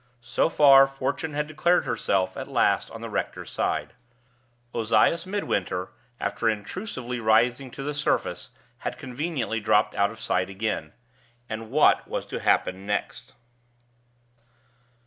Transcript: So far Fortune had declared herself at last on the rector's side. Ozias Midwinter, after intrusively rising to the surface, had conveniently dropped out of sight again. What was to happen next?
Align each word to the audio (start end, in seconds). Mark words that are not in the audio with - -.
So 0.23 0.49
far 0.49 0.87
Fortune 0.87 1.35
had 1.35 1.45
declared 1.45 1.85
herself 1.85 2.35
at 2.35 2.47
last 2.47 2.89
on 2.89 3.01
the 3.01 3.09
rector's 3.11 3.51
side. 3.51 3.93
Ozias 4.73 5.27
Midwinter, 5.27 5.89
after 6.19 6.49
intrusively 6.49 7.19
rising 7.19 7.69
to 7.69 7.83
the 7.83 7.93
surface, 7.93 8.49
had 8.79 8.97
conveniently 8.97 9.59
dropped 9.59 9.93
out 9.93 10.09
of 10.09 10.19
sight 10.19 10.49
again. 10.49 10.93
What 11.49 12.07
was 12.07 12.25
to 12.25 12.39
happen 12.39 12.87
next? 12.87 13.35